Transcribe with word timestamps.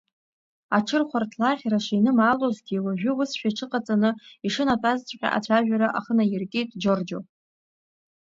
Аҽырхәарҭлаӷьра 0.77 1.79
шинымаалозгьы 1.85 2.77
уажәы 2.85 3.11
усшәа 3.19 3.47
иҽыҟаҵаны 3.51 4.09
ишынатәазҵәҟьа 4.47 5.29
ацәажәара 5.37 5.87
ахы 5.97 6.13
наиркит 6.17 6.69
Џьорџьо. 6.81 7.19